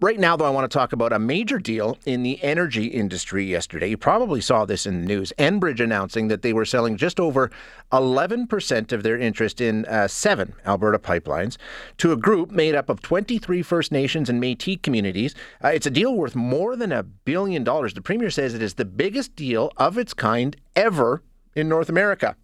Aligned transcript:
right 0.00 0.18
now, 0.18 0.36
though, 0.36 0.44
I 0.44 0.50
want 0.50 0.70
to 0.70 0.78
talk 0.78 0.92
about 0.92 1.12
a 1.12 1.18
major 1.18 1.58
deal 1.58 1.98
in 2.04 2.22
the 2.22 2.42
energy 2.42 2.86
industry 2.86 3.44
yesterday. 3.44 3.88
You 3.88 3.96
probably 3.96 4.40
saw 4.40 4.64
this 4.64 4.86
in 4.86 5.00
the 5.00 5.06
news. 5.06 5.32
Enbridge 5.38 5.80
announcing 5.80 6.28
that 6.28 6.42
they 6.42 6.52
were 6.52 6.64
selling 6.64 6.96
just 6.96 7.20
over 7.20 7.50
11% 7.92 8.92
of 8.92 9.02
their 9.02 9.18
interest 9.18 9.60
in 9.60 9.84
uh, 9.86 10.08
seven 10.08 10.54
Alberta 10.66 10.98
pipelines 10.98 11.56
to 11.98 12.12
a 12.12 12.16
group 12.16 12.50
made 12.50 12.74
up 12.74 12.88
of 12.88 13.02
23 13.02 13.62
First 13.62 13.92
Nations 13.92 14.28
and 14.28 14.40
Metis 14.40 14.78
communities. 14.82 15.34
Uh, 15.62 15.68
it's 15.68 15.86
a 15.86 15.90
deal 15.90 16.14
worth 16.14 16.34
more 16.34 16.76
than 16.76 16.92
a 16.92 17.02
billion 17.02 17.64
dollars. 17.64 17.94
The 17.94 18.02
Premier 18.02 18.30
says 18.30 18.54
it 18.54 18.62
is 18.62 18.74
the 18.74 18.84
biggest 18.84 19.36
deal 19.36 19.72
of 19.76 19.98
its 19.98 20.14
kind 20.14 20.56
ever 20.76 21.22
in 21.54 21.68
North 21.68 21.88
America. 21.88 22.36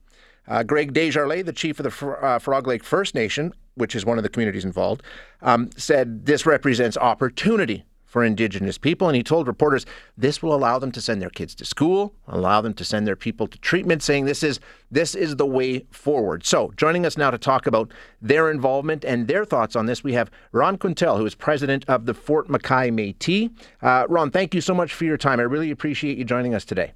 Uh, 0.48 0.62
Greg 0.62 0.92
Desjarlais, 0.92 1.44
the 1.44 1.52
chief 1.52 1.80
of 1.80 1.84
the 1.84 2.08
uh, 2.08 2.38
Frog 2.38 2.66
Lake 2.66 2.84
First 2.84 3.14
Nation, 3.14 3.52
which 3.74 3.94
is 3.94 4.04
one 4.04 4.18
of 4.18 4.22
the 4.22 4.28
communities 4.28 4.64
involved, 4.64 5.02
um, 5.42 5.70
said 5.76 6.26
this 6.26 6.46
represents 6.46 6.96
opportunity 6.96 7.84
for 8.16 8.24
Indigenous 8.24 8.78
people. 8.78 9.08
And 9.08 9.16
he 9.16 9.22
told 9.22 9.46
reporters 9.46 9.84
this 10.16 10.42
will 10.42 10.54
allow 10.54 10.78
them 10.78 10.90
to 10.92 11.02
send 11.02 11.20
their 11.20 11.28
kids 11.28 11.54
to 11.56 11.64
school, 11.66 12.14
allow 12.28 12.62
them 12.62 12.72
to 12.74 12.84
send 12.84 13.06
their 13.06 13.16
people 13.16 13.46
to 13.46 13.58
treatment, 13.58 14.02
saying 14.02 14.24
this 14.24 14.42
is 14.42 14.58
this 14.90 15.14
is 15.14 15.36
the 15.36 15.44
way 15.44 15.80
forward. 15.90 16.46
So, 16.46 16.72
joining 16.76 17.04
us 17.04 17.18
now 17.18 17.30
to 17.30 17.36
talk 17.36 17.66
about 17.66 17.92
their 18.22 18.50
involvement 18.50 19.04
and 19.04 19.28
their 19.28 19.44
thoughts 19.44 19.76
on 19.76 19.84
this, 19.84 20.02
we 20.02 20.14
have 20.14 20.30
Ron 20.52 20.78
Quintal, 20.78 21.18
who 21.18 21.26
is 21.26 21.34
president 21.34 21.84
of 21.88 22.06
the 22.06 22.14
Fort 22.14 22.48
McKay 22.48 22.90
Métis. 22.90 23.50
Uh, 23.82 24.06
Ron, 24.08 24.30
thank 24.30 24.54
you 24.54 24.62
so 24.62 24.72
much 24.72 24.94
for 24.94 25.04
your 25.04 25.18
time. 25.18 25.38
I 25.38 25.42
really 25.42 25.70
appreciate 25.70 26.16
you 26.16 26.24
joining 26.24 26.54
us 26.54 26.64
today. 26.64 26.94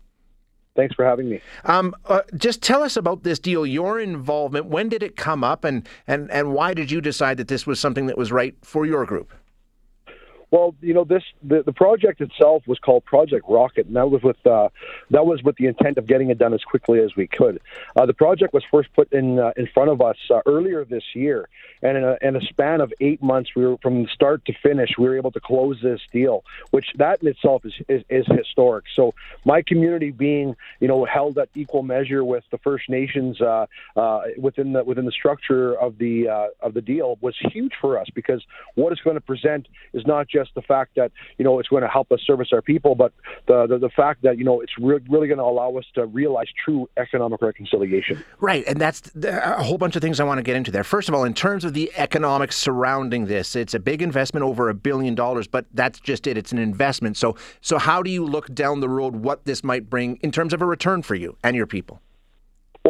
Thanks 0.76 0.94
for 0.94 1.04
having 1.04 1.28
me. 1.28 1.40
Um, 1.64 1.94
uh, 2.06 2.22
just 2.36 2.62
tell 2.62 2.82
us 2.82 2.96
about 2.96 3.22
this 3.22 3.38
deal, 3.38 3.66
your 3.66 3.98
involvement. 3.98 4.66
When 4.66 4.88
did 4.88 5.02
it 5.02 5.16
come 5.16 5.42
up, 5.42 5.64
and, 5.64 5.86
and, 6.06 6.30
and 6.30 6.52
why 6.52 6.74
did 6.74 6.90
you 6.90 7.00
decide 7.00 7.36
that 7.38 7.48
this 7.48 7.66
was 7.66 7.80
something 7.80 8.06
that 8.06 8.16
was 8.16 8.30
right 8.30 8.54
for 8.62 8.86
your 8.86 9.04
group? 9.04 9.32
Well, 10.50 10.74
you 10.80 10.94
know, 10.94 11.04
this 11.04 11.22
the, 11.42 11.62
the 11.62 11.72
project 11.72 12.20
itself 12.20 12.64
was 12.66 12.78
called 12.80 13.04
Project 13.04 13.46
Rocket, 13.48 13.86
and 13.86 13.94
that 13.94 14.10
was 14.10 14.22
with 14.22 14.44
uh, 14.44 14.68
that 15.10 15.24
was 15.24 15.42
with 15.44 15.56
the 15.56 15.66
intent 15.66 15.96
of 15.96 16.06
getting 16.06 16.30
it 16.30 16.38
done 16.38 16.52
as 16.52 16.62
quickly 16.64 17.00
as 17.00 17.14
we 17.16 17.28
could. 17.28 17.60
Uh, 17.94 18.06
the 18.06 18.14
project 18.14 18.52
was 18.52 18.64
first 18.70 18.88
put 18.94 19.12
in 19.12 19.38
uh, 19.38 19.52
in 19.56 19.68
front 19.72 19.90
of 19.90 20.00
us 20.00 20.16
uh, 20.28 20.40
earlier 20.46 20.84
this 20.84 21.04
year, 21.14 21.48
and 21.82 21.96
in 21.96 22.04
a, 22.04 22.18
in 22.20 22.36
a 22.36 22.40
span 22.40 22.80
of 22.80 22.92
eight 23.00 23.22
months, 23.22 23.50
we 23.54 23.64
were 23.64 23.76
from 23.78 24.08
start 24.12 24.44
to 24.46 24.52
finish, 24.60 24.90
we 24.98 25.04
were 25.04 25.16
able 25.16 25.30
to 25.30 25.40
close 25.40 25.78
this 25.82 26.00
deal, 26.12 26.42
which 26.72 26.86
that 26.96 27.22
in 27.22 27.28
itself 27.28 27.64
is 27.64 27.74
is, 27.88 28.02
is 28.10 28.26
historic. 28.26 28.86
So 28.96 29.14
my 29.44 29.62
community 29.62 30.10
being 30.10 30.56
you 30.80 30.88
know 30.88 31.04
held 31.04 31.38
at 31.38 31.48
equal 31.54 31.84
measure 31.84 32.24
with 32.24 32.42
the 32.50 32.58
First 32.58 32.88
Nations 32.88 33.40
uh, 33.40 33.66
uh, 33.94 34.22
within 34.36 34.72
the 34.72 34.82
within 34.82 35.04
the 35.04 35.12
structure 35.12 35.78
of 35.78 35.98
the 35.98 36.28
of 36.60 36.74
the 36.74 36.80
deal 36.82 37.18
was 37.20 37.36
huge 37.52 37.72
for 37.80 37.98
us 37.98 38.08
because 38.14 38.42
what 38.74 38.92
it's 38.92 39.02
going 39.02 39.16
to 39.16 39.20
present 39.20 39.68
is 39.92 40.04
not 40.06 40.26
just 40.26 40.39
just 40.40 40.54
the 40.54 40.62
fact 40.62 40.92
that 40.96 41.12
you 41.38 41.44
know 41.44 41.58
it's 41.58 41.68
going 41.68 41.82
to 41.82 41.88
help 41.88 42.10
us 42.12 42.20
service 42.26 42.48
our 42.52 42.62
people, 42.62 42.94
but 42.94 43.12
the 43.46 43.66
the, 43.66 43.78
the 43.78 43.90
fact 43.90 44.22
that 44.22 44.38
you 44.38 44.44
know 44.44 44.60
it's 44.60 44.72
re- 44.78 45.00
really 45.08 45.28
going 45.28 45.38
to 45.38 45.44
allow 45.44 45.76
us 45.76 45.84
to 45.94 46.06
realize 46.06 46.46
true 46.64 46.88
economic 46.96 47.40
reconciliation. 47.42 48.22
Right, 48.40 48.64
and 48.66 48.80
that's 48.80 49.10
a 49.22 49.62
whole 49.62 49.78
bunch 49.78 49.96
of 49.96 50.02
things 50.02 50.20
I 50.20 50.24
want 50.24 50.38
to 50.38 50.42
get 50.42 50.56
into 50.56 50.70
there. 50.70 50.84
First 50.84 51.08
of 51.08 51.14
all, 51.14 51.24
in 51.24 51.34
terms 51.34 51.64
of 51.64 51.74
the 51.74 51.92
economics 51.96 52.56
surrounding 52.56 53.26
this, 53.26 53.56
it's 53.56 53.74
a 53.74 53.80
big 53.80 54.02
investment, 54.02 54.44
over 54.44 54.68
a 54.68 54.74
billion 54.74 55.14
dollars, 55.14 55.46
but 55.46 55.66
that's 55.74 56.00
just 56.00 56.26
it. 56.26 56.36
It's 56.36 56.52
an 56.52 56.58
investment. 56.58 57.16
So 57.16 57.36
so 57.60 57.78
how 57.78 58.02
do 58.02 58.10
you 58.10 58.24
look 58.24 58.52
down 58.54 58.80
the 58.80 58.88
road 58.88 59.16
what 59.16 59.44
this 59.44 59.62
might 59.62 59.88
bring 59.90 60.16
in 60.22 60.32
terms 60.32 60.52
of 60.52 60.62
a 60.62 60.66
return 60.66 61.02
for 61.02 61.14
you 61.14 61.36
and 61.42 61.56
your 61.56 61.66
people? 61.66 62.00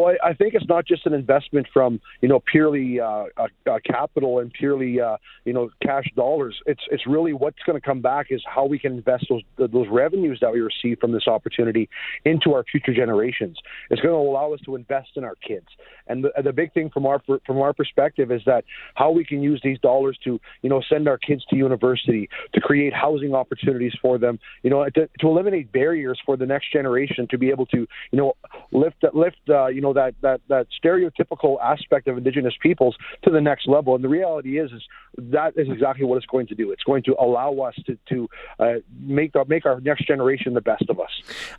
Well, 0.01 0.15
I, 0.23 0.33
think 0.33 0.55
it's 0.55 0.67
not 0.67 0.87
just 0.87 1.05
an 1.05 1.13
investment 1.13 1.67
from 1.71 2.01
you 2.21 2.27
know 2.27 2.41
purely 2.51 2.99
uh, 2.99 3.25
uh, 3.37 3.47
uh 3.69 3.77
capital 3.85 4.39
and 4.39 4.51
purely 4.51 4.99
uh, 4.99 5.17
you 5.45 5.53
know 5.53 5.69
cash 5.83 6.05
dollars. 6.15 6.57
It's 6.65 6.81
it's 6.89 7.05
really 7.05 7.33
what's 7.33 7.59
going 7.67 7.79
to 7.79 7.85
come 7.85 8.01
back 8.01 8.27
is 8.31 8.41
how 8.47 8.65
we 8.65 8.79
can 8.79 8.93
invest 8.93 9.27
those 9.29 9.43
those 9.57 9.85
revenues 9.91 10.39
that 10.41 10.51
we 10.51 10.59
receive 10.59 10.97
from 10.99 11.11
this 11.11 11.27
opportunity 11.27 11.87
into 12.25 12.53
our 12.53 12.63
future 12.63 12.95
generations. 12.95 13.59
It's 13.91 14.01
going 14.01 14.13
to 14.13 14.17
allow 14.17 14.53
us 14.53 14.59
to 14.65 14.75
invest 14.75 15.09
in 15.17 15.23
our 15.23 15.35
kids. 15.35 15.67
And 16.07 16.23
the, 16.23 16.31
the 16.43 16.51
big 16.51 16.73
thing 16.73 16.89
from 16.89 17.05
our 17.05 17.21
from 17.45 17.59
our 17.59 17.73
perspective 17.73 18.31
is 18.31 18.41
that 18.47 18.63
how 18.95 19.11
we 19.11 19.23
can 19.23 19.43
use 19.43 19.61
these 19.63 19.79
dollars 19.81 20.17
to 20.23 20.39
you 20.63 20.69
know 20.69 20.81
send 20.89 21.07
our 21.07 21.19
kids 21.19 21.45
to 21.51 21.55
university, 21.55 22.27
to 22.53 22.59
create 22.59 22.91
housing 22.91 23.35
opportunities 23.35 23.93
for 24.01 24.17
them, 24.17 24.39
you 24.63 24.71
know, 24.71 24.83
to, 24.85 25.07
to 25.19 25.27
eliminate 25.27 25.71
barriers 25.71 26.19
for 26.25 26.37
the 26.37 26.45
next 26.45 26.73
generation 26.73 27.27
to 27.29 27.37
be 27.37 27.51
able 27.51 27.67
to 27.67 27.85
you 28.11 28.17
know 28.17 28.33
lift 28.71 29.03
lift 29.13 29.37
uh, 29.49 29.67
you 29.67 29.79
know 29.79 29.90
that 29.93 30.15
that 30.21 30.41
that 30.47 30.67
stereotypical 30.83 31.57
aspect 31.61 32.07
of 32.07 32.17
indigenous 32.17 32.53
peoples 32.61 32.95
to 33.23 33.29
the 33.29 33.41
next 33.41 33.67
level. 33.67 33.95
And 33.95 34.03
the 34.03 34.09
reality 34.09 34.59
is, 34.59 34.71
is 34.71 34.81
that 35.17 35.53
is 35.57 35.67
exactly 35.69 36.05
what 36.05 36.17
it's 36.17 36.25
going 36.25 36.47
to 36.47 36.55
do. 36.55 36.71
It's 36.71 36.83
going 36.83 37.03
to 37.03 37.15
allow 37.19 37.53
us 37.59 37.75
to 37.85 37.97
to 38.09 38.29
uh, 38.59 38.73
make 38.99 39.35
our, 39.35 39.45
make 39.45 39.65
our 39.65 39.79
next 39.81 40.07
generation 40.07 40.53
the 40.53 40.61
best 40.61 40.83
of 40.89 40.99
us. 40.99 41.09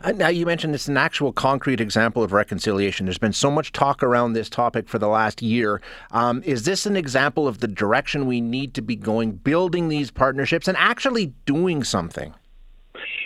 Uh, 0.01 0.11
now 0.11 0.27
you 0.27 0.45
mentioned 0.45 0.73
it's 0.75 0.87
an 0.87 0.97
actual 0.97 1.31
concrete 1.31 1.79
example 1.79 2.23
of 2.23 2.33
reconciliation. 2.33 3.05
There's 3.05 3.17
been 3.17 3.33
so 3.33 3.51
much 3.51 3.71
talk 3.71 4.03
around 4.03 4.33
this 4.33 4.49
topic 4.49 4.87
for 4.89 4.99
the 4.99 5.07
last 5.07 5.41
year. 5.41 5.81
Um, 6.11 6.41
is 6.43 6.63
this 6.63 6.85
an 6.85 6.95
example 6.95 7.47
of 7.47 7.59
the 7.59 7.67
direction 7.67 8.25
we 8.25 8.41
need 8.41 8.73
to 8.75 8.81
be 8.81 8.95
going, 8.95 9.33
building 9.33 9.89
these 9.89 10.11
partnerships 10.11 10.67
and 10.67 10.77
actually 10.77 11.33
doing 11.45 11.83
something? 11.83 12.33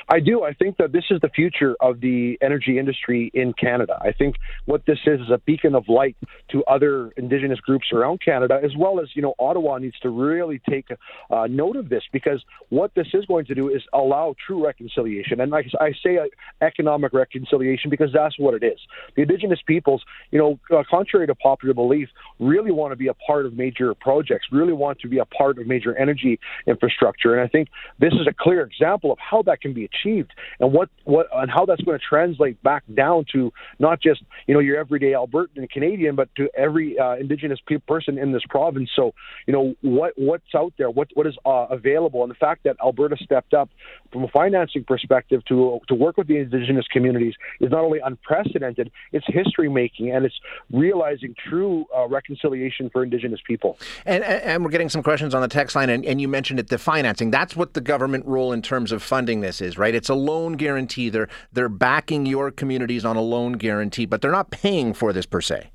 I 0.09 0.21
do. 0.21 0.43
I 0.43 0.53
think 0.53 0.77
that 0.77 0.93
this 0.93 1.03
is 1.09 1.19
the 1.21 1.27
future 1.29 1.75
of 1.81 1.99
the 1.99 2.37
energy 2.41 2.79
industry 2.79 3.29
in 3.33 3.51
Canada. 3.53 3.99
I 4.01 4.13
think 4.13 4.35
what 4.65 4.85
this 4.85 4.99
is 5.05 5.19
is 5.19 5.29
a 5.29 5.39
beacon 5.39 5.75
of 5.75 5.89
light 5.89 6.15
to 6.51 6.63
other 6.63 7.11
Indigenous 7.17 7.59
groups 7.59 7.87
around 7.91 8.21
Canada, 8.23 8.59
as 8.63 8.71
well 8.77 9.01
as 9.01 9.09
you 9.15 9.21
know 9.21 9.33
Ottawa 9.37 9.77
needs 9.79 9.99
to 9.99 10.09
really 10.09 10.61
take 10.69 10.87
uh, 11.29 11.47
note 11.47 11.75
of 11.75 11.89
this 11.89 12.03
because 12.13 12.41
what 12.69 12.91
this 12.95 13.07
is 13.13 13.25
going 13.25 13.45
to 13.45 13.55
do 13.55 13.67
is 13.67 13.81
allow 13.93 14.33
true 14.45 14.63
reconciliation, 14.65 15.41
and 15.41 15.53
I, 15.53 15.63
I 15.81 15.91
say 16.01 16.17
uh, 16.17 16.25
economic 16.61 17.11
reconciliation 17.11 17.89
because 17.89 18.11
that's 18.13 18.39
what 18.39 18.53
it 18.53 18.63
is. 18.63 18.79
The 19.17 19.23
Indigenous 19.23 19.59
peoples, 19.67 20.03
you 20.31 20.39
know, 20.39 20.57
uh, 20.75 20.83
contrary 20.89 21.27
to 21.27 21.35
popular 21.35 21.73
belief, 21.73 22.07
really 22.39 22.71
want 22.71 22.93
to 22.93 22.95
be 22.95 23.07
a 23.07 23.13
part 23.13 23.45
of 23.45 23.57
major 23.57 23.93
projects, 23.93 24.47
really 24.53 24.73
want 24.73 24.99
to 24.99 25.09
be 25.09 25.17
a 25.17 25.25
part 25.25 25.57
of 25.57 25.67
major 25.67 25.97
energy 25.97 26.39
infrastructure, 26.65 27.35
and 27.35 27.43
I 27.43 27.49
think 27.49 27.67
this 27.99 28.13
is 28.13 28.25
a 28.25 28.33
clear 28.33 28.61
example 28.61 29.11
of 29.11 29.17
how 29.19 29.41
that 29.41 29.59
can 29.59 29.73
be 29.73 29.83
achieved 29.83 29.96
achieved 29.97 30.31
and 30.59 30.71
what 30.71 30.89
what 31.03 31.27
and 31.33 31.49
how 31.49 31.65
that's 31.65 31.81
going 31.81 31.97
to 31.97 32.03
translate 32.03 32.61
back 32.63 32.83
down 32.93 33.25
to 33.33 33.51
not 33.79 34.01
just 34.01 34.21
you 34.47 34.53
know 34.53 34.59
your 34.59 34.77
everyday 34.77 35.11
Albertan 35.11 35.57
and 35.57 35.69
Canadian, 35.69 36.15
but 36.15 36.29
to 36.35 36.49
every 36.55 36.97
uh, 36.99 37.15
Indigenous 37.15 37.59
pe- 37.67 37.77
person 37.77 38.17
in 38.17 38.31
this 38.31 38.43
province. 38.49 38.89
So 38.95 39.13
you 39.45 39.53
know 39.53 39.75
what 39.81 40.13
what's 40.15 40.53
out 40.55 40.73
there, 40.77 40.89
what 40.89 41.09
what 41.13 41.27
is 41.27 41.35
uh, 41.45 41.67
available, 41.69 42.23
and 42.23 42.31
the 42.31 42.35
fact 42.35 42.63
that 42.63 42.77
Alberta 42.83 43.17
stepped 43.23 43.53
up 43.53 43.69
from 44.11 44.23
a 44.23 44.27
financing 44.29 44.83
perspective 44.83 45.43
to 45.45 45.79
to 45.87 45.95
work 45.95 46.17
with 46.17 46.27
the 46.27 46.37
Indigenous 46.37 46.85
communities 46.91 47.33
is 47.59 47.71
not 47.71 47.83
only 47.83 47.99
unprecedented, 47.99 48.91
it's 49.11 49.25
history 49.27 49.69
making, 49.69 50.11
and 50.11 50.25
it's 50.25 50.39
realizing 50.71 51.35
true 51.49 51.85
uh, 51.95 52.07
reconciliation 52.07 52.89
for 52.89 53.03
Indigenous 53.03 53.39
people. 53.45 53.77
And, 54.05 54.23
and 54.23 54.63
we're 54.63 54.71
getting 54.71 54.89
some 54.89 55.03
questions 55.03 55.33
on 55.33 55.41
the 55.41 55.47
text 55.47 55.75
line, 55.75 55.89
and, 55.89 56.05
and 56.05 56.21
you 56.21 56.27
mentioned 56.27 56.59
it, 56.59 56.67
the 56.67 56.77
financing. 56.77 57.31
That's 57.31 57.55
what 57.55 57.73
the 57.73 57.81
government 57.81 58.25
role 58.25 58.53
in 58.53 58.61
terms 58.61 58.91
of 58.91 59.01
funding 59.03 59.41
this 59.41 59.61
is, 59.61 59.77
right? 59.77 59.86
Right? 59.87 59.95
It's 59.95 60.09
a 60.09 60.15
loan 60.15 60.53
guarantee. 60.53 61.09
They're 61.09 61.29
they're 61.53 61.69
backing 61.69 62.25
your 62.25 62.51
communities 62.51 63.05
on 63.05 63.15
a 63.15 63.21
loan 63.21 63.53
guarantee, 63.53 64.05
but 64.05 64.21
they're 64.21 64.31
not 64.31 64.51
paying 64.51 64.93
for 64.93 65.13
this 65.13 65.25
per 65.25 65.39
se. 65.39 65.71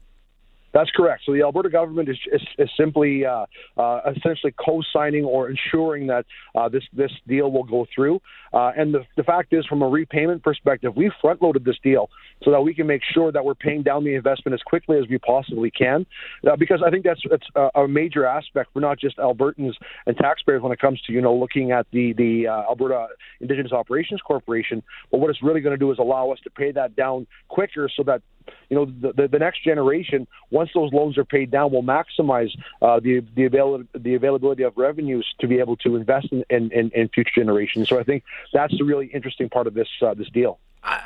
That's 0.73 0.91
correct. 0.91 1.23
So 1.27 1.33
the 1.33 1.43
Alberta 1.43 1.69
government 1.69 2.09
is, 2.09 2.19
is, 2.33 2.43
is 2.59 2.71
simply 2.79 3.25
uh, 3.27 3.47
uh, 3.77 4.01
essentially 4.17 4.55
co-signing 4.65 5.25
or 5.25 5.51
ensuring 5.51 6.07
that 6.07 6.25
uh, 6.55 6.69
this 6.69 6.83
this 6.93 7.11
deal 7.29 7.51
will 7.51 7.65
go 7.65 7.87
through. 7.95 8.21
Uh, 8.53 8.73
and 8.77 8.95
the, 8.95 9.01
the 9.17 9.23
fact 9.23 9.53
is, 9.53 9.65
from 9.67 9.83
a 9.83 9.89
repayment 9.89 10.43
perspective, 10.43 10.95
we 10.97 11.11
front-loaded 11.21 11.65
this 11.65 11.77
deal 11.83 12.09
so 12.43 12.51
that 12.51 12.61
we 12.61 12.75
can 12.75 12.87
make 12.87 13.03
sure 13.15 13.33
that 13.33 13.45
we're 13.45 13.55
paying 13.55 13.83
down 13.83 14.05
the 14.05 14.15
investment 14.15 14.55
as 14.55 14.61
quickly 14.63 14.99
as 14.99 15.05
we 15.09 15.19
possibly 15.19 15.71
can. 15.71 16.07
Uh, 16.47 16.57
because 16.57 16.83
I 16.85 16.91
think 16.91 17.05
that's 17.05 17.21
that's 17.31 17.47
a, 17.55 17.81
a, 17.83 17.89
major 17.89 18.27
aspect 18.27 18.73
for 18.73 18.81
not 18.81 18.99
just 18.99 19.19
Albertans 19.19 19.75
and 20.07 20.17
taxpayers 20.17 20.63
when 20.63 20.73
it 20.73 20.81
comes 20.81 21.01
to 21.03 21.13
you 21.13 21.21
know 21.21 21.35
looking 21.35 21.73
at 21.73 21.87
the 21.93 22.15
the 22.15 22.49
uh, 22.49 22.71
Alberta 22.71 23.09
Indigenous 23.41 23.73
Operations 23.73 24.21
Corporation. 24.27 24.83
But 25.11 25.19
what 25.19 25.31
it's 25.31 25.43
really 25.43 25.61
going 25.61 25.75
to 25.75 25.79
do 25.79 25.91
is 25.93 25.99
allow 25.99 26.31
us 26.31 26.39
to 26.45 26.51
pay 26.51 26.73
that 26.73 26.97
down 26.97 27.27
quicker 27.49 27.91
so 27.95 28.03
that 28.05 28.23
you 28.69 28.77
know 28.77 28.87
the, 28.87 29.13
the, 29.13 29.29
the, 29.29 29.39
next 29.39 29.65
generation 29.65 30.27
once 30.51 30.71
those 30.75 30.93
loans 30.93 31.19
are 31.19 31.25
paid 31.25 31.51
down 31.51 31.73
will 31.73 31.83
maximize 31.83 32.51
uh, 32.81 33.01
the 33.01 33.25
the, 33.35 33.45
avail- 33.45 33.85
the 33.95 34.15
availability 34.15 34.63
of 34.63 34.77
revenues 34.77 35.27
to 35.41 35.49
be 35.49 35.59
able 35.59 35.77
to 35.77 35.97
invest 35.97 36.29
in, 36.33 36.45
in, 36.51 36.71
in, 36.73 36.91
in 36.91 37.09
future 37.09 37.33
generations. 37.35 37.89
So 37.89 37.99
i 37.99 38.03
think 38.03 38.25
that's 38.53 38.77
the 38.77 38.85
really 38.85 39.07
interesting 39.07 39.49
part 39.49 39.67
of 39.67 39.75
this 39.75 39.89
uh, 40.01 40.15
this 40.15 40.29
deal 40.31 40.59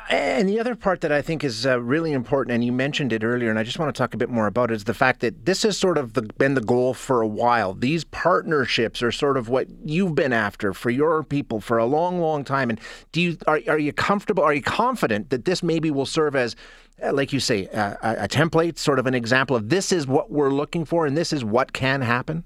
and 0.09 0.49
the 0.49 0.59
other 0.59 0.75
part 0.75 1.01
that 1.01 1.11
I 1.11 1.21
think 1.21 1.43
is 1.43 1.65
uh, 1.65 1.79
really 1.79 2.11
important, 2.11 2.53
and 2.53 2.63
you 2.63 2.71
mentioned 2.71 3.13
it 3.13 3.23
earlier, 3.23 3.49
and 3.49 3.59
I 3.59 3.63
just 3.63 3.77
want 3.77 3.93
to 3.93 3.97
talk 3.97 4.13
a 4.13 4.17
bit 4.17 4.29
more 4.29 4.47
about 4.47 4.71
it, 4.71 4.75
is 4.75 4.83
the 4.85 4.93
fact 4.93 5.19
that 5.19 5.45
this 5.45 5.63
has 5.63 5.77
sort 5.77 5.97
of 5.97 6.13
the, 6.13 6.23
been 6.23 6.55
the 6.55 6.61
goal 6.61 6.93
for 6.93 7.21
a 7.21 7.27
while. 7.27 7.73
These 7.73 8.03
partnerships 8.05 9.03
are 9.03 9.11
sort 9.11 9.37
of 9.37 9.49
what 9.49 9.67
you've 9.83 10.15
been 10.15 10.33
after 10.33 10.73
for 10.73 10.89
your 10.89 11.23
people 11.23 11.61
for 11.61 11.77
a 11.77 11.85
long, 11.85 12.19
long 12.19 12.43
time. 12.43 12.69
And 12.69 12.79
do 13.11 13.21
you 13.21 13.37
are, 13.45 13.59
are 13.67 13.79
you 13.79 13.93
comfortable? 13.93 14.43
Are 14.43 14.53
you 14.53 14.63
confident 14.63 15.29
that 15.29 15.45
this 15.45 15.61
maybe 15.61 15.91
will 15.91 16.05
serve 16.05 16.35
as 16.35 16.55
uh, 17.03 17.13
like 17.13 17.31
you 17.31 17.39
say, 17.39 17.67
uh, 17.67 17.95
a 18.01 18.27
template, 18.27 18.79
sort 18.79 18.97
of 18.97 19.05
an 19.05 19.13
example 19.13 19.55
of 19.55 19.69
this 19.69 19.91
is 19.91 20.07
what 20.07 20.31
we're 20.31 20.49
looking 20.49 20.83
for 20.83 21.05
and 21.05 21.15
this 21.15 21.31
is 21.31 21.43
what 21.43 21.71
can 21.71 22.01
happen? 22.01 22.43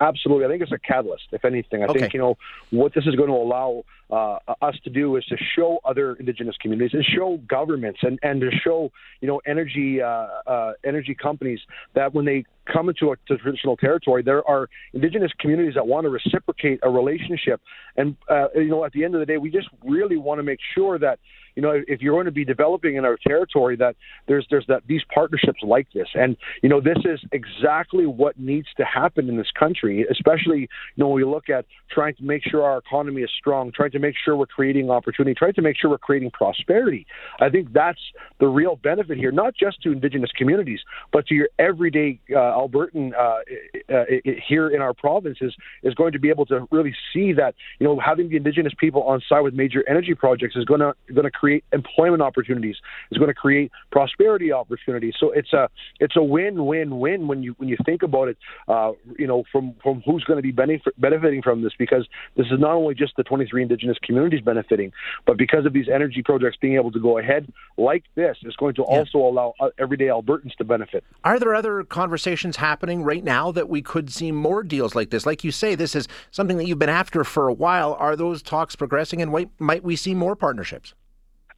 Absolutely. 0.00 0.44
I 0.44 0.48
think 0.48 0.62
it's 0.62 0.72
a 0.72 0.78
catalyst, 0.78 1.24
if 1.32 1.44
anything. 1.44 1.82
I 1.82 1.86
Okay. 1.86 2.00
think, 2.00 2.14
you 2.14 2.20
know, 2.20 2.36
what 2.70 2.94
this 2.94 3.06
is 3.06 3.16
going 3.16 3.28
to 3.28 3.34
allow 3.34 3.84
uh, 4.10 4.38
us 4.62 4.76
to 4.84 4.90
do 4.90 5.16
is 5.16 5.24
to 5.26 5.36
show 5.56 5.80
other 5.84 6.14
indigenous 6.14 6.56
communities 6.60 6.94
and 6.94 7.04
show 7.04 7.38
governments 7.48 8.00
and, 8.02 8.18
and 8.22 8.40
to 8.40 8.50
show, 8.50 8.90
you 9.20 9.28
know, 9.28 9.40
energy 9.46 10.00
uh, 10.00 10.26
uh, 10.46 10.72
energy 10.84 11.14
companies 11.14 11.60
that 11.94 12.14
when 12.14 12.24
they 12.24 12.44
come 12.72 12.88
into 12.88 13.12
a 13.12 13.16
traditional 13.36 13.76
territory, 13.76 14.22
there 14.22 14.46
are 14.48 14.68
indigenous 14.92 15.32
communities 15.40 15.74
that 15.74 15.86
want 15.86 16.04
to 16.04 16.10
reciprocate 16.10 16.80
a 16.82 16.90
relationship. 16.90 17.60
And, 17.96 18.16
uh, 18.28 18.48
you 18.54 18.68
know, 18.68 18.84
at 18.84 18.92
the 18.92 19.04
end 19.04 19.14
of 19.14 19.20
the 19.20 19.26
day, 19.26 19.38
we 19.38 19.50
just 19.50 19.68
really 19.84 20.16
want 20.16 20.38
to 20.38 20.42
make 20.42 20.60
sure 20.74 20.98
that, 20.98 21.18
you 21.58 21.62
know, 21.62 21.82
if 21.88 22.00
you're 22.00 22.14
going 22.14 22.26
to 22.26 22.30
be 22.30 22.44
developing 22.44 22.94
in 22.94 23.04
our 23.04 23.18
territory, 23.26 23.74
that 23.76 23.96
there's 24.28 24.46
there's 24.48 24.64
that 24.68 24.82
these 24.86 25.00
partnerships 25.12 25.58
like 25.64 25.88
this, 25.92 26.06
and 26.14 26.36
you 26.62 26.68
know, 26.68 26.80
this 26.80 26.98
is 27.04 27.18
exactly 27.32 28.06
what 28.06 28.38
needs 28.38 28.68
to 28.76 28.84
happen 28.84 29.28
in 29.28 29.36
this 29.36 29.50
country, 29.58 30.06
especially 30.08 30.60
you 30.60 30.68
know 30.98 31.08
when 31.08 31.16
we 31.16 31.24
look 31.24 31.48
at 31.48 31.64
trying 31.90 32.14
to 32.14 32.22
make 32.22 32.42
sure 32.48 32.62
our 32.62 32.78
economy 32.78 33.22
is 33.22 33.30
strong, 33.36 33.72
trying 33.74 33.90
to 33.90 33.98
make 33.98 34.14
sure 34.24 34.36
we're 34.36 34.46
creating 34.46 34.88
opportunity, 34.88 35.34
trying 35.34 35.54
to 35.54 35.62
make 35.62 35.76
sure 35.76 35.90
we're 35.90 35.98
creating 35.98 36.30
prosperity. 36.30 37.04
I 37.40 37.48
think 37.48 37.72
that's 37.72 37.98
the 38.38 38.46
real 38.46 38.76
benefit 38.76 39.18
here, 39.18 39.32
not 39.32 39.54
just 39.56 39.82
to 39.82 39.90
Indigenous 39.90 40.30
communities, 40.36 40.78
but 41.12 41.26
to 41.26 41.34
your 41.34 41.48
everyday 41.58 42.20
uh, 42.32 42.38
Albertan 42.58 43.12
uh, 43.14 43.94
uh, 43.94 44.04
here 44.46 44.68
in 44.68 44.80
our 44.82 44.94
province 44.94 45.38
is 45.40 45.54
is 45.82 45.94
going 45.94 46.12
to 46.12 46.18
be 46.18 46.28
able 46.30 46.46
to 46.46 46.66
really 46.70 46.94
see 47.12 47.32
that 47.34 47.54
you 47.78 47.86
know 47.86 47.98
having 47.98 48.28
the 48.28 48.36
Indigenous 48.36 48.72
people 48.78 49.02
on 49.04 49.22
side 49.28 49.40
with 49.40 49.54
major 49.54 49.84
energy 49.88 50.14
projects 50.14 50.56
is 50.56 50.64
going 50.64 50.80
to 50.80 50.94
going 51.12 51.24
to 51.24 51.30
create 51.30 51.64
employment 51.72 52.22
opportunities, 52.22 52.76
is 53.10 53.18
going 53.18 53.28
to 53.28 53.34
create 53.34 53.70
prosperity 53.92 54.52
opportunities. 54.52 55.14
So 55.18 55.30
it's 55.30 55.52
a 55.52 55.68
it's 56.00 56.16
a 56.16 56.22
win 56.22 56.66
win 56.66 56.98
win 56.98 57.28
when 57.28 57.42
you 57.42 57.54
when 57.58 57.68
you 57.68 57.76
think 57.84 58.02
about 58.02 58.28
it. 58.28 58.36
Uh, 58.66 58.92
you 59.18 59.26
know 59.26 59.44
from 59.52 59.74
from 59.82 60.02
who's 60.02 60.24
going 60.24 60.38
to 60.38 60.42
be 60.42 60.52
benef- 60.52 60.92
benefiting 60.98 61.42
from 61.42 61.62
this 61.62 61.72
because 61.78 62.06
this 62.36 62.46
is 62.46 62.58
not 62.58 62.72
only 62.72 62.94
just 62.94 63.16
the 63.16 63.22
23 63.22 63.62
Indigenous 63.62 63.96
communities 64.02 64.40
benefiting, 64.40 64.92
but 65.26 65.36
because 65.36 65.66
of 65.66 65.72
these 65.72 65.88
energy 65.92 66.22
projects 66.22 66.56
being 66.60 66.74
able 66.74 66.90
to 66.92 67.00
go 67.00 67.18
ahead 67.18 67.52
like 67.76 68.04
this, 68.14 68.36
it's 68.42 68.56
going 68.56 68.74
to 68.74 68.82
also 68.82 69.18
allow 69.18 69.54
uh, 69.60 69.68
everyday 69.78 70.06
Albertans 70.06 70.54
to 70.56 70.64
benefit. 70.64 71.04
Are 71.24 71.38
there 71.38 71.54
other 71.54 71.84
conversations 71.84 72.47
happening 72.56 73.02
right 73.02 73.22
now 73.22 73.52
that 73.52 73.68
we 73.68 73.82
could 73.82 74.10
see 74.10 74.32
more 74.32 74.62
deals 74.62 74.94
like 74.94 75.10
this? 75.10 75.26
Like 75.26 75.44
you 75.44 75.50
say, 75.50 75.74
this 75.74 75.94
is 75.94 76.08
something 76.30 76.56
that 76.56 76.66
you've 76.66 76.78
been 76.78 76.88
after 76.88 77.24
for 77.24 77.48
a 77.48 77.52
while. 77.52 77.94
Are 77.94 78.16
those 78.16 78.42
talks 78.42 78.76
progressing, 78.76 79.22
and 79.22 79.30
might 79.30 79.50
might 79.58 79.84
we 79.84 79.96
see 79.96 80.14
more 80.14 80.36
partnerships? 80.36 80.94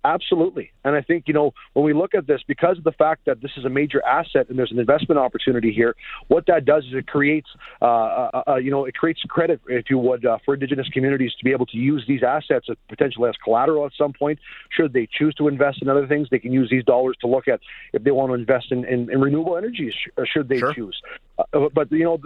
Absolutely. 0.04 0.72
And 0.84 0.94
I 0.96 1.02
think, 1.02 1.24
you 1.26 1.34
know, 1.34 1.52
when 1.74 1.84
we 1.84 1.92
look 1.92 2.14
at 2.14 2.26
this, 2.26 2.40
because 2.46 2.78
of 2.78 2.84
the 2.84 2.92
fact 2.92 3.26
that 3.26 3.40
this 3.42 3.50
is 3.56 3.64
a 3.64 3.68
major 3.68 4.04
asset 4.04 4.48
and 4.48 4.58
there's 4.58 4.72
an 4.72 4.78
investment 4.78 5.18
opportunity 5.18 5.72
here, 5.72 5.94
what 6.28 6.46
that 6.46 6.64
does 6.64 6.84
is 6.84 6.94
it 6.94 7.06
creates, 7.06 7.48
uh, 7.82 7.84
uh, 7.84 8.42
uh, 8.48 8.56
you 8.56 8.70
know, 8.70 8.84
it 8.84 8.94
creates 8.94 9.20
credit, 9.28 9.60
if 9.66 9.90
you 9.90 9.98
would, 9.98 10.24
uh, 10.24 10.38
for 10.44 10.54
Indigenous 10.54 10.88
communities 10.88 11.32
to 11.38 11.44
be 11.44 11.52
able 11.52 11.66
to 11.66 11.76
use 11.76 12.04
these 12.06 12.22
assets 12.22 12.68
potentially 12.88 13.28
as 13.28 13.34
collateral 13.42 13.84
at 13.86 13.92
some 13.96 14.12
point. 14.12 14.38
Should 14.70 14.92
they 14.92 15.06
choose 15.10 15.34
to 15.34 15.48
invest 15.48 15.82
in 15.82 15.88
other 15.88 16.06
things, 16.06 16.28
they 16.30 16.38
can 16.38 16.52
use 16.52 16.70
these 16.70 16.84
dollars 16.84 17.16
to 17.20 17.26
look 17.26 17.48
at 17.48 17.60
if 17.92 18.04
they 18.04 18.10
want 18.10 18.30
to 18.30 18.34
invest 18.34 18.72
in, 18.72 18.84
in, 18.84 19.10
in 19.10 19.20
renewable 19.20 19.56
energies, 19.56 19.94
should 20.24 20.48
they 20.48 20.58
Sure. 20.58 20.74
choose. 20.74 21.00
Uh, 21.38 21.68
but, 21.74 21.90
you 21.90 22.04
know, 22.04 22.20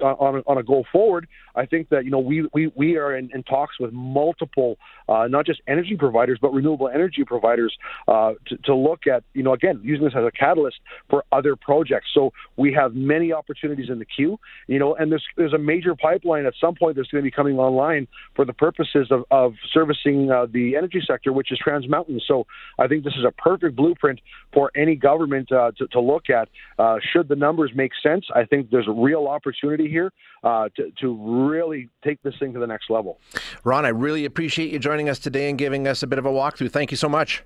on, 0.00 0.42
on 0.46 0.58
a 0.58 0.62
go 0.62 0.84
forward, 0.90 1.28
I 1.54 1.66
think 1.66 1.88
that, 1.90 2.04
you 2.04 2.10
know, 2.10 2.18
we, 2.18 2.48
we, 2.52 2.72
we 2.74 2.96
are 2.96 3.16
in, 3.16 3.30
in 3.32 3.42
talks 3.44 3.78
with 3.78 3.92
multiple, 3.92 4.78
uh, 5.08 5.28
not 5.28 5.46
just 5.46 5.60
energy 5.68 5.96
providers, 5.96 6.38
but 6.40 6.52
renewable 6.52 6.88
energy 6.88 7.24
providers 7.24 7.76
uh, 8.08 8.32
to, 8.46 8.56
to 8.58 8.74
look 8.74 9.06
at, 9.06 9.24
you 9.34 9.42
know, 9.42 9.52
again, 9.52 9.80
using 9.82 10.04
this 10.04 10.14
as 10.16 10.24
a 10.24 10.30
catalyst 10.30 10.78
for 11.10 11.24
other 11.32 11.56
projects. 11.56 12.08
So 12.14 12.32
we 12.56 12.72
have 12.72 12.94
many 12.94 13.32
opportunities 13.32 13.88
in 13.90 13.98
the 13.98 14.04
queue, 14.04 14.38
you 14.66 14.78
know, 14.78 14.94
and 14.94 15.10
there's 15.10 15.24
there's 15.36 15.52
a 15.52 15.58
major 15.58 15.94
pipeline 15.94 16.46
at 16.46 16.54
some 16.60 16.74
point 16.74 16.96
that's 16.96 17.08
going 17.08 17.22
to 17.22 17.26
be 17.26 17.30
coming 17.30 17.58
online 17.58 18.08
for 18.34 18.44
the 18.44 18.52
purposes 18.52 19.08
of, 19.10 19.24
of 19.30 19.54
servicing 19.72 20.30
uh, 20.30 20.46
the 20.50 20.76
energy 20.76 21.02
sector, 21.06 21.32
which 21.32 21.52
is 21.52 21.58
Trans 21.58 21.88
Mountain. 21.88 22.20
So 22.26 22.46
I 22.78 22.86
think 22.86 23.04
this 23.04 23.14
is 23.14 23.24
a 23.24 23.32
perfect 23.32 23.76
blueprint 23.76 24.20
for 24.52 24.70
any 24.74 24.96
government 24.96 25.50
uh, 25.52 25.72
to, 25.78 25.86
to 25.88 26.00
look 26.00 26.30
at. 26.30 26.48
Uh, 26.78 26.96
should 27.12 27.28
the 27.28 27.36
numbers 27.36 27.72
make 27.74 27.92
sense, 28.02 28.26
I 28.34 28.44
think 28.44 28.70
there's 28.70 28.88
a 28.88 28.92
real 28.92 29.26
opportunity 29.26 29.88
here 29.88 30.12
uh, 30.44 30.68
to, 30.76 30.92
to 31.00 31.48
really 31.48 31.88
take 32.04 32.22
this 32.22 32.34
thing 32.38 32.52
to 32.54 32.60
the 32.60 32.66
next 32.66 32.90
level. 32.90 33.18
Ron, 33.64 33.84
I 33.84 33.88
really 33.88 34.24
appreciate 34.24 34.70
you 34.70 34.78
joining 34.78 35.08
us 35.08 35.18
today 35.18 35.48
and 35.48 35.58
giving 35.58 35.86
us 35.88 36.02
a 36.02 36.06
bit 36.06 36.18
of 36.18 36.26
a 36.26 36.30
walkthrough. 36.30 36.70
Thank 36.70 36.90
you 36.90 36.96
so 36.96 37.08
much. 37.08 37.42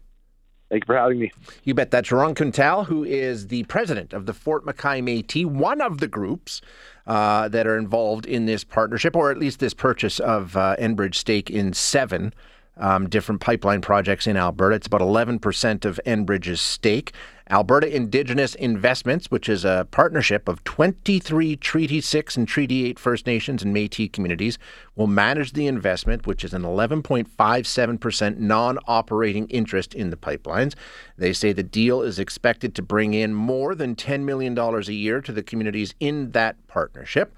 Thank 0.71 0.85
you 0.85 0.87
for 0.87 0.97
having 0.97 1.19
me. 1.19 1.33
You 1.65 1.75
bet. 1.75 1.91
That's 1.91 2.13
Ron 2.13 2.35
Quintal, 2.37 2.85
who 2.85 3.03
is 3.03 3.49
the 3.49 3.65
president 3.65 4.13
of 4.13 4.27
the 4.27 4.33
Fort 4.33 4.65
McKay 4.65 5.03
Métis, 5.03 5.45
one 5.45 5.81
of 5.81 5.99
the 5.99 6.07
groups 6.07 6.61
uh, 7.09 7.49
that 7.49 7.67
are 7.67 7.77
involved 7.77 8.25
in 8.25 8.47
this 8.47 8.63
partnership, 8.63 9.17
or 9.17 9.33
at 9.33 9.39
least 9.39 9.59
this 9.59 9.75
purchase 9.75 10.21
of 10.21 10.57
uh, 10.57 10.77
Enbridge 10.79 11.17
stake 11.17 11.51
in 11.51 11.73
seven 11.73 12.33
um, 12.77 13.09
different 13.09 13.41
pipeline 13.41 13.81
projects 13.81 14.27
in 14.27 14.37
Alberta. 14.37 14.77
It's 14.77 14.87
about 14.87 15.01
11% 15.01 15.85
of 15.85 16.01
Enbridge's 16.07 16.61
stake. 16.61 17.13
Alberta 17.51 17.95
Indigenous 17.95 18.55
Investments, 18.55 19.29
which 19.29 19.49
is 19.49 19.65
a 19.65 19.87
partnership 19.91 20.49
of 20.49 20.63
23 20.63 21.57
Treaty 21.57 22.01
6 22.01 22.37
and 22.37 22.47
Treaty 22.47 22.87
8 22.87 22.99
First 22.99 23.27
Nations 23.27 23.65
and 23.65 23.75
Métis 23.75 24.13
communities, 24.13 24.57
will 24.95 25.09
manage 25.09 25.53
the 25.53 25.67
investment, 25.67 26.29
which 26.29 26.45
is 26.45 26.55
an 26.55 26.63
11.57% 26.63 28.39
non 28.39 28.79
operating 28.87 29.49
interest 29.49 29.95
in 29.95 30.11
the 30.11 30.17
pipelines. 30.17 30.75
They 31.19 31.33
say 31.33 31.53
the 31.53 31.65
deal 31.65 32.03
is 32.03 32.21
expected 32.21 32.77
to 32.77 32.83
bring 32.83 33.15
in 33.15 33.35
more 33.35 33.75
than 33.75 33.97
$10 33.97 34.23
million 34.23 34.57
a 34.57 34.81
year 34.93 35.21
to 35.21 35.33
the 35.33 35.43
communities 35.43 35.93
in 35.99 36.31
that 36.31 36.55
partnership. 36.69 37.35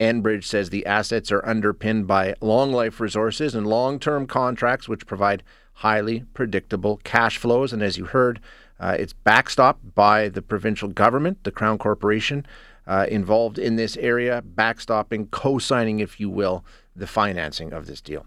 Enbridge 0.00 0.44
says 0.44 0.70
the 0.70 0.86
assets 0.86 1.32
are 1.32 1.46
underpinned 1.46 2.06
by 2.06 2.34
long 2.40 2.72
life 2.72 3.00
resources 3.00 3.54
and 3.54 3.66
long 3.66 3.98
term 3.98 4.26
contracts, 4.26 4.88
which 4.88 5.06
provide 5.06 5.42
highly 5.74 6.24
predictable 6.34 6.98
cash 7.04 7.38
flows. 7.38 7.72
And 7.72 7.82
as 7.82 7.96
you 7.96 8.06
heard, 8.06 8.40
uh, 8.78 8.96
it's 8.98 9.14
backstopped 9.24 9.94
by 9.94 10.28
the 10.28 10.42
provincial 10.42 10.88
government, 10.88 11.44
the 11.44 11.50
Crown 11.50 11.78
Corporation, 11.78 12.46
uh, 12.86 13.06
involved 13.08 13.58
in 13.58 13.76
this 13.76 13.96
area, 13.96 14.42
backstopping, 14.42 15.30
co 15.30 15.58
signing, 15.58 16.00
if 16.00 16.20
you 16.20 16.30
will, 16.30 16.64
the 16.94 17.06
financing 17.06 17.72
of 17.72 17.86
this 17.86 18.00
deal. 18.00 18.26